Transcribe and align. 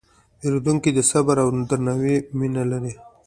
پیرودونکی 0.39 0.91
د 0.93 0.99
صبر 1.11 1.35
او 1.43 1.49
درناوي 1.69 2.15
مینه 2.37 2.63
لري. 2.71 2.93